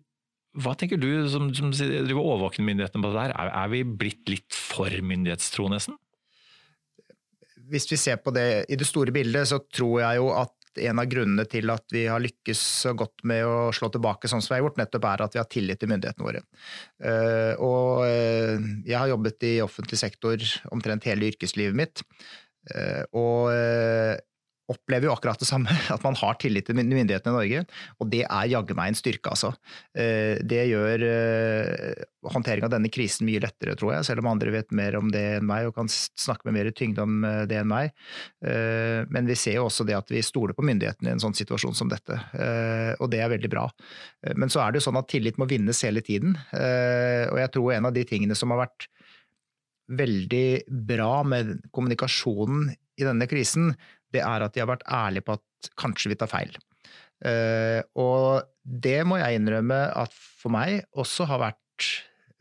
[0.62, 4.28] hva tenker du som, som driver overvåker myndighetene på det der, er, er vi blitt
[4.32, 5.98] litt for myndighetstro nesten?
[7.66, 11.00] Hvis vi ser på det i det store bildet, så tror jeg jo at en
[11.00, 14.52] av grunnene til at vi har lykkes så godt med å slå tilbake sånn som
[14.52, 16.42] vi har gjort, nettopp er at vi har tillit til myndighetene våre.
[17.00, 22.04] Eh, og eh, jeg har jobbet i offentlig sektor omtrent hele yrkeslivet mitt.
[22.74, 23.52] Eh, og
[24.72, 27.62] opplever jo akkurat det samme, at man har tillit til myndighetene i Norge.
[28.02, 29.52] Og det er jaggu meg en styrke, altså.
[29.96, 34.54] Eh, det gjør eh, håndtering av denne krisen mye lettere, tror jeg, selv om andre
[34.54, 37.60] vet mer om det enn meg og kan snakke med mer tyngde om eh, det
[37.62, 37.94] enn meg.
[38.46, 41.74] Men vi ser jo også det at vi stoler på myndighetene i en sånn situasjon
[41.76, 42.14] som dette,
[43.00, 43.64] og det er veldig bra.
[44.38, 47.74] Men så er det jo sånn at tillit må vinnes hele tiden, og jeg tror
[47.74, 48.86] en av de tingene som har vært
[49.86, 50.46] veldig
[50.88, 53.74] bra med kommunikasjonen i denne krisen,
[54.16, 56.56] det er at de har vært ærlige på at kanskje vi tar feil.
[57.24, 61.88] Uh, og det må jeg innrømme at for meg også har vært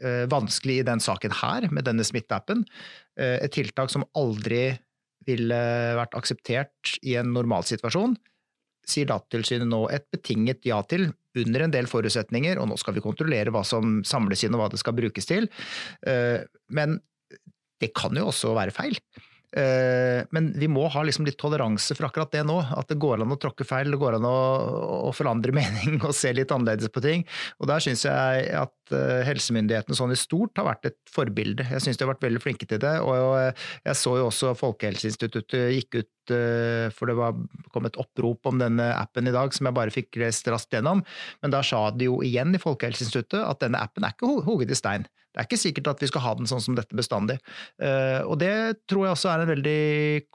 [0.04, 2.66] uh, vanskelig i den saken her, med denne smitteappen.
[3.16, 4.74] Uh, et tiltak som aldri
[5.26, 5.60] ville
[5.98, 8.18] vært akseptert i en normalsituasjon,
[8.86, 11.08] sier Datatilsynet nå et betinget ja til,
[11.42, 14.68] under en del forutsetninger, og nå skal vi kontrollere hva som samles inn og hva
[14.70, 15.50] det skal brukes til.
[16.70, 16.94] Men
[17.82, 18.96] det kan jo også være feil.
[19.56, 22.58] Eh, men vi må ha liksom litt toleranse for akkurat det nå.
[22.76, 24.38] At det går an å tråkke feil, det går an å,
[25.10, 27.26] å forandre mening og se litt annerledes på ting.
[27.60, 31.68] Og der syns jeg at eh, helsemyndighetene sånn i stort har vært et forbilde.
[31.72, 32.98] Jeg syns de har vært veldig flinke til det.
[33.06, 33.15] Og
[33.86, 37.36] jeg så jo også Folkehelseinstituttet gikk ut Eh, for det var,
[37.74, 41.04] kom et opprop om denne appen i dag som jeg bare fikk lest raskt gjennom.
[41.44, 44.80] Men da sa de jo igjen i Folkehelseinstituttet at denne appen er ikke hugget i
[44.80, 45.08] stein.
[45.36, 47.36] Det er ikke sikkert at vi skal ha den sånn som dette bestandig.
[47.84, 48.54] Eh, og det
[48.88, 49.82] tror jeg også er en veldig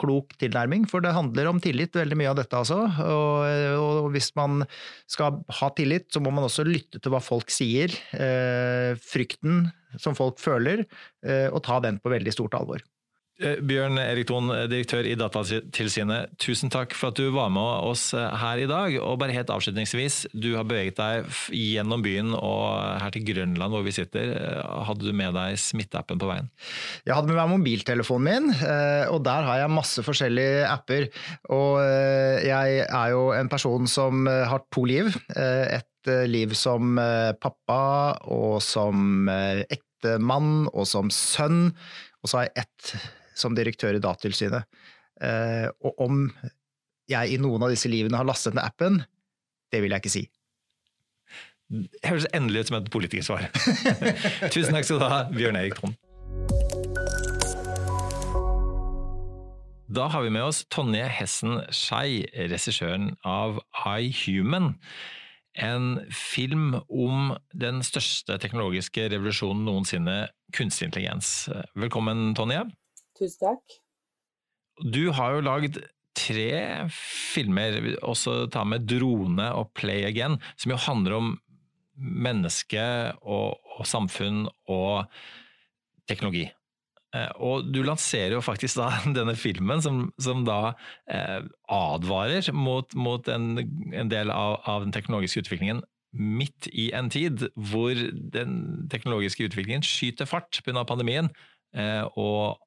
[0.01, 2.83] klok tilnærming, for det handler om tillit, veldig mye av dette altså.
[2.85, 4.67] Og, hvis man
[5.09, 7.97] skal ha tillit, så må man også lytte til hva folk sier.
[8.13, 10.85] Eh, frykten som folk føler,
[11.51, 12.85] og ta den på veldig stort alvor.
[13.41, 18.11] Eh, Bjørn Erik Thon, direktør i Datatilsynet, tusen takk for at du var med oss
[18.17, 18.97] eh, her i dag.
[19.01, 23.87] Og bare helt avslutningsvis, du har beveget deg gjennom byen og her til Grønland hvor
[23.87, 24.35] vi sitter.
[24.37, 26.51] Eh, hadde du med deg smitteappen på veien?
[27.09, 28.51] Jeg hadde med meg mobiltelefonen min,
[29.09, 31.07] og der har jeg masse forskjellige apper.
[31.55, 31.79] Og
[32.45, 35.09] jeg er jo en person som har to liv.
[35.33, 37.01] Et liv som
[37.41, 37.81] pappa
[38.29, 41.71] og som ektemann og som sønn.
[42.21, 42.93] Og så har jeg ett
[43.37, 44.69] som direktør i Datatilsynet.
[45.21, 46.27] Eh, og om
[47.11, 49.03] jeg i noen av disse livene har lastet ned appen,
[49.71, 50.27] det vil jeg ikke si.
[51.71, 53.47] Det høres endelig ut som et politikersvar.
[54.55, 55.99] Tusen takk skal du ha, Bjørn Erik Trond.
[59.91, 64.77] Da har vi med oss Tonje Hessen Skei, regissøren av I Human.
[65.59, 70.19] En film om den største teknologiske revolusjonen noensinne,
[70.55, 71.49] kunstig intelligens.
[71.75, 72.69] Velkommen, Tonje.
[73.21, 73.81] Tusen takk.
[74.81, 75.81] Du har jo lagd
[76.17, 81.35] tre filmer, også ta med 'Drone' og 'Play Again', som jo handler om
[82.01, 82.83] menneske
[83.23, 85.05] og, og samfunn og
[86.09, 86.49] teknologi.
[87.11, 90.75] Eh, og du lanserer jo faktisk da denne filmen som, som da
[91.11, 93.59] eh, advarer mot, mot en,
[93.93, 95.83] en, del av, av, den teknologiske utviklingen
[96.15, 97.95] midt i en tid hvor
[98.35, 100.83] den teknologiske utviklingen skyter fart pga.
[100.87, 101.31] pandemien,
[101.75, 102.59] eh, og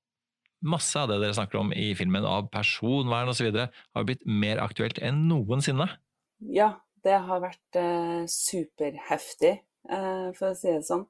[0.63, 5.01] masse av det dere snakker om i filmen av personvern osv., har blitt mer aktuelt
[5.03, 5.89] enn noensinne.
[6.53, 6.73] Ja,
[7.03, 9.57] det har vært eh, superheftig,
[9.91, 11.05] eh, for å si det sånn.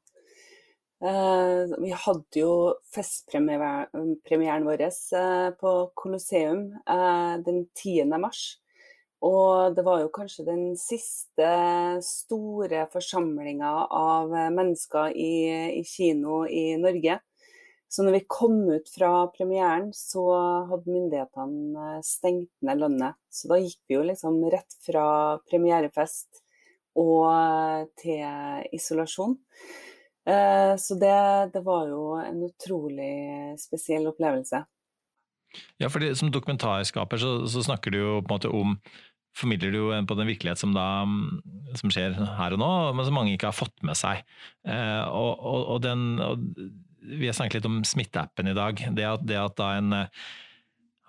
[1.03, 2.51] Eh, vi hadde jo
[2.95, 8.13] festpremieren vår eh, på Colosseum eh, den 10.
[8.23, 8.43] mars.
[9.23, 11.49] Og det var jo kanskje den siste
[12.03, 15.35] store forsamlinga av mennesker i,
[15.79, 17.19] i kino i Norge.
[17.93, 20.23] Så når vi kom ut fra premieren, så
[20.65, 23.19] hadde myndighetene eh, stengt ned landet.
[23.29, 25.05] Så da gikk vi jo liksom rett fra
[25.45, 26.39] premierefest
[26.97, 29.35] og eh, til isolasjon.
[30.25, 31.13] Eh, så det,
[31.53, 33.13] det var jo en utrolig
[33.61, 34.63] spesiell opplevelse.
[35.77, 38.73] Ja, for som dokumentarskaper så, så, snakker du jo på en måte om
[39.37, 41.05] formidler du jo på den virkelighet som, da,
[41.77, 44.25] som skjer her og nå, men som mange ikke har fått med seg.
[44.65, 46.41] Og, og, og, den, og
[47.03, 48.79] vi har snakket litt om smitteappen i dag.
[48.95, 50.23] Det at, det at da en eh,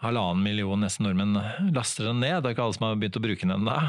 [0.05, 1.39] halvannen million nesten nordmenn
[1.75, 2.43] laster den ned.
[2.43, 3.77] Det er ikke alle som har begynt å bruke den ennå.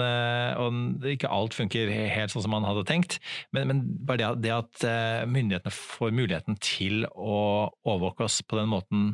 [0.00, 3.18] Eh, og ikke alt funker helt sånn som man hadde tenkt.
[3.54, 8.58] Men, men bare det, det, at eh, myndighetene får muligheten til å overvåke oss på
[8.60, 9.12] den måten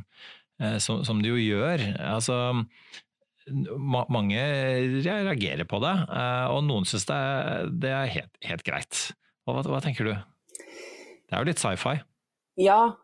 [0.81, 1.83] som, som de jo gjør.
[2.01, 2.55] Altså,
[4.09, 4.41] mange
[5.05, 5.93] reagerer på det,
[6.49, 7.19] og noen syns det,
[7.85, 9.03] det, er helt, helt greit.
[9.45, 10.15] Hva, hva tenker du?
[11.27, 11.99] Det er jo litt sci-fi?
[12.57, 12.97] Ja,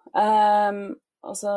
[0.71, 1.51] um, altså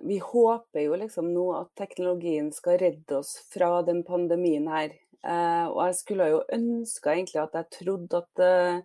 [0.00, 4.94] Vi håper jo liksom nå at teknologien skal redde oss fra den pandemien her.
[5.22, 8.80] Uh, og jeg skulle jo ønska egentlig at jeg trodde at uh,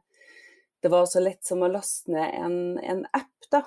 [0.83, 3.63] det var så lett som å laste ned en, en app, da.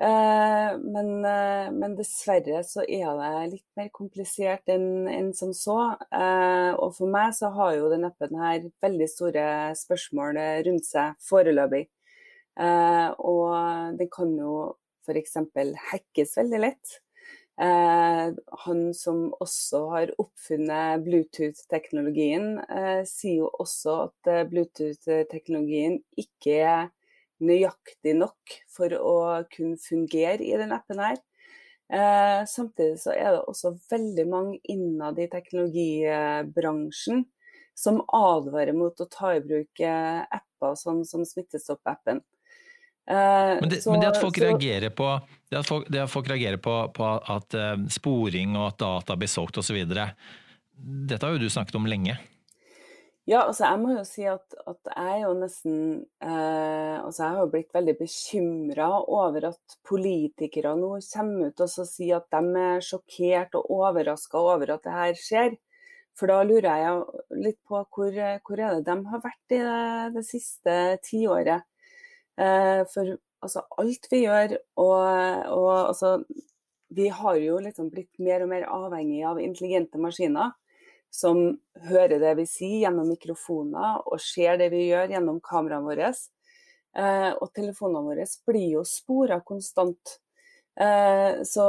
[0.00, 1.10] Uh, men,
[1.80, 5.78] men, dessverre så er det litt mer komplisert enn, enn som så.
[6.76, 9.48] og for meg så har jo den appen her veldig store
[9.80, 11.88] spørsmål rundt seg foreløpig.
[12.58, 14.54] Eh, og det kan jo
[15.06, 15.36] f.eks.
[15.90, 17.00] hackes veldig lett.
[17.60, 18.32] Eh,
[18.64, 26.88] han som også har oppfunnet Bluetooth-teknologien, eh, sier jo også at Bluetooth-teknologien ikke er
[27.44, 29.16] nøyaktig nok for å
[29.52, 31.20] kunne fungere i den appen her.
[31.92, 37.26] Eh, samtidig så er det også veldig mange innad i teknologibransjen
[37.76, 42.22] som advarer mot å ta i bruk apper sånn som Smittestopp-appen.
[43.08, 45.12] Eh, men det, så, men det, at folk så, reagerer på
[45.50, 49.16] det at folk, det at folk reagerer på, på at uh, sporing og at data
[49.18, 49.80] blir solgt osv.
[49.88, 52.14] Dette har jo du snakket om lenge?
[53.28, 55.74] Ja, altså jeg må jo si at, at jeg jo nesten
[56.24, 61.90] eh, Altså jeg har jo blitt veldig bekymra over at politikere nå kommer ut og
[61.90, 65.58] sier at de er sjokkert og overraska over at det her skjer.
[66.18, 69.84] For da lurer jeg litt på hvor, hvor er det de har vært i det,
[70.16, 71.69] det siste tiåret.
[72.40, 74.96] Eh, for altså alt vi gjør og,
[75.52, 76.12] og altså
[76.90, 80.56] Vi har jo liksom blitt mer og mer avhengig av intelligente maskiner
[81.14, 81.38] som
[81.86, 86.10] hører det vi sier gjennom mikrofoner og ser det vi gjør gjennom kameraene våre.
[86.98, 90.16] Eh, og telefonene våre blir jo spora konstant.
[90.78, 91.66] Eh, så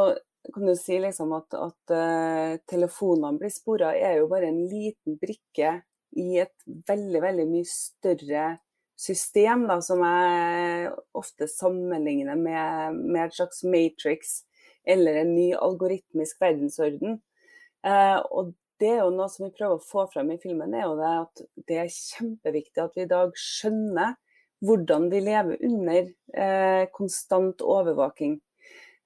[0.53, 5.19] kan du si liksom at, at uh, telefonene blir spora, er jo bare en liten
[5.21, 5.75] brikke
[6.17, 8.45] i et veldig, veldig mye større
[9.01, 14.41] system, da, som jeg ofte sammenligner med, med et slags matrix
[14.85, 17.19] eller en ny algoritmisk verdensorden.
[17.85, 20.87] Eh, og det er jo noe som vi prøver å få frem i filmen, er
[20.87, 24.15] jo det at det er kjempeviktig at vi i dag skjønner
[24.61, 28.37] hvordan vi lever under eh, konstant overvåking.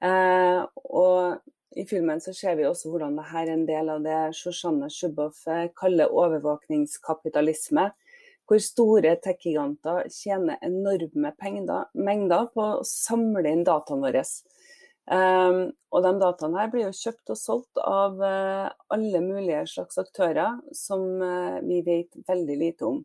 [0.03, 4.19] Eh, og i filmen så ser vi også hvordan dette er en del av det
[4.35, 7.89] Shoshana Shubov eh, kaller overvåkningskapitalisme.
[8.45, 11.31] Hvor store tech-giganter tjener enorme
[11.97, 14.23] mengder på å samle inn dataene våre.
[15.05, 19.99] Um, og de dataene her blir jo kjøpt og solgt av uh, alle mulige slags
[20.01, 23.03] aktører som uh, vi vet veldig lite om.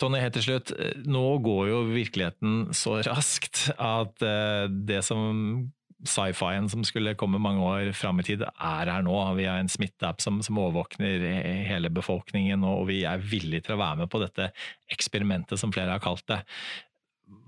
[0.00, 0.72] Tonje, helt til slutt.
[1.10, 5.66] Nå går jo virkeligheten så raskt at uh, det som
[6.08, 9.16] sci-fien som skulle komme mange år fram i tid, er her nå.
[9.38, 11.24] Vi har en smitteapp som, som overvåkner
[11.68, 14.50] hele befolkningen, og vi er villige til å være med på dette
[14.92, 16.40] eksperimentet, som flere har kalt det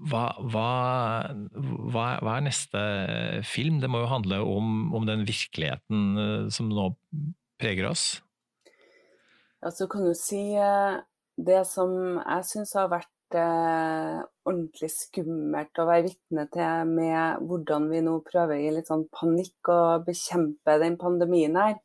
[0.02, 0.68] hva, hva,
[1.54, 2.82] hva, hva, er neste
[3.46, 3.80] film?
[3.82, 6.90] Det må jo handle om, om den virkeligheten eh, som nå
[7.62, 8.06] preger oss?
[9.62, 10.98] Altså kan du si eh,
[11.38, 18.02] Det som jeg syns har vært ordentlig skummelt å være vitne til med hvordan vi
[18.04, 21.78] nå prøver i litt sånn panikk å bekjempe den pandemien her,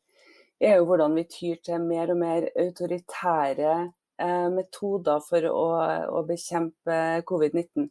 [0.58, 3.76] er jo hvordan vi tyr til mer og mer autoritære
[4.18, 5.66] Eh, metoder for å,
[6.10, 6.94] å bekjempe
[7.28, 7.84] covid-19.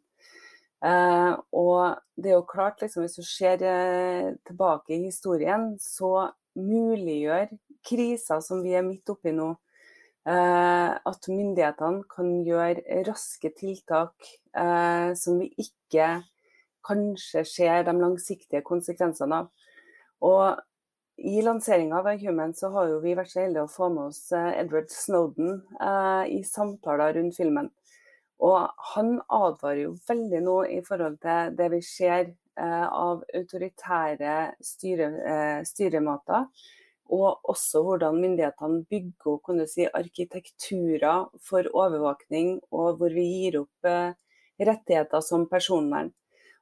[0.83, 6.27] Eh, og det er jo klart, liksom, hvis du ser eh, tilbake i historien, så
[6.59, 7.53] muliggjør
[7.87, 9.53] kriser som vi er midt oppi nå,
[10.27, 14.27] at myndighetene kan gjøre raske tiltak
[15.15, 16.09] som vi ikke
[16.87, 19.47] kanskje ser de langsiktige konsekvensene av.
[20.27, 20.59] Og
[21.17, 24.51] i lanseringa av Human så har vi vært så heldige å få med oss eh,
[24.61, 27.71] Edward Snowden eh, i samtaler rundt filmen.
[28.45, 34.35] Og han advarer jo veldig nå i forhold til det vi ser eh, av autoritære
[34.61, 36.45] styre, eh, styremåter.
[37.13, 43.87] Og også hvordan myndighetene bygger opp si, arkitekturer for overvåkning, og hvor vi gir opp
[43.87, 44.15] eh,
[44.59, 46.11] rettigheter som personvern.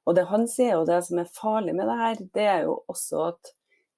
[0.05, 2.77] Og det han sier, og det som er farlig med det her, det er jo
[2.91, 3.55] også at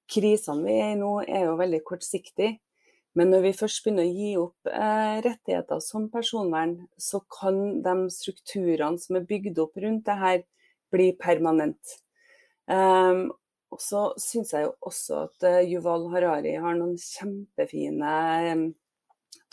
[0.08, 2.56] krisene vi er i nå, er jo veldig kortsiktige.
[3.18, 7.96] Men når vi først begynner å gi opp eh, rettigheter som personvern, så kan de
[8.14, 10.44] strukturene som er bygd opp rundt det her,
[10.92, 11.98] bli permanent.
[12.68, 13.26] Um,
[13.74, 18.12] og så syns jeg jo også at uh, Yuval Harari har noen kjempefine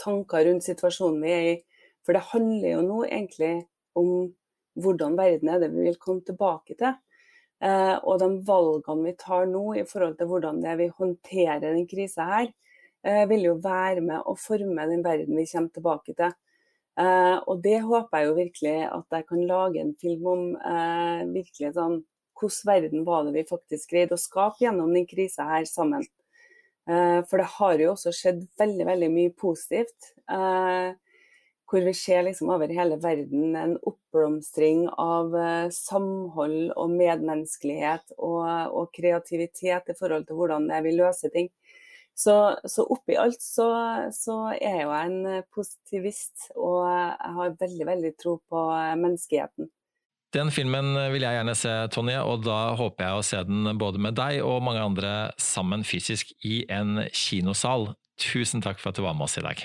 [0.01, 1.55] tanker rundt situasjonen vi er i.
[2.05, 3.53] For det handler jo nå egentlig
[3.97, 4.11] om
[4.75, 6.95] hvordan verden er det vi vil komme tilbake til.
[7.63, 12.27] Eh, og de valgene vi tar nå i forhold til hvordan vi håndterer den krisa
[12.29, 12.49] her,
[13.03, 16.35] eh, vil jo være med å forme den verden vi kommer tilbake til.
[16.99, 20.43] Eh, og det håper jeg jo virkelig at jeg kan lage en film om.
[21.33, 22.03] virkelig sånn,
[22.35, 26.03] Hvordan verden var det vi faktisk greide å skape gjennom den krisa her sammen.
[26.85, 30.11] For det har jo også skjedd veldig, veldig mye positivt
[31.71, 38.45] hvor vi ser liksom over hele verden en oppblomstring av uh, samhold og medmenneskelighet og,
[38.69, 41.49] og, kreativitet i forhold til hvordan vi løser ting.
[42.15, 43.67] Så, så oppi alt så,
[44.15, 45.17] så, er jeg jo en
[45.51, 48.61] positivist, og jeg har veldig, veldig tro på
[49.01, 49.67] menneskeheten.
[50.35, 54.01] Den filmen vil jeg gjerne se, Tonje, og da håper jeg å se den både
[54.03, 57.93] med deg og mange andre sammen fysisk i en kinosal.
[58.19, 59.61] Tusen takk for at du var med oss i dag.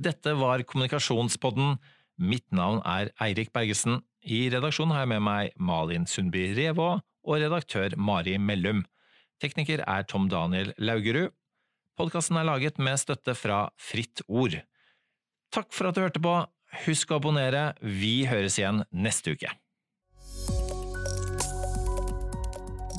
[0.00, 1.74] Dette var Kommunikasjonspodden.
[2.24, 4.00] Mitt navn er Eirik Bergesen.
[4.24, 8.86] I redaksjonen har jeg med meg Malin Sundby Revå og redaktør Mari Mellum.
[9.44, 11.34] Tekniker er Tom Daniel Laugerud.
[12.00, 14.56] Podkasten er laget med støtte fra Fritt Ord.
[15.52, 16.38] Takk for at du hørte på.
[16.86, 17.72] Husk å abonnere.
[17.82, 19.50] Vi høres igjen neste uke.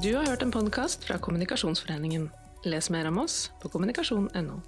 [0.02, 2.30] Du har hørt en podkast fra Kommunikasjonsforeningen.
[2.66, 4.62] Les mer om oss på kommunikasjon.no.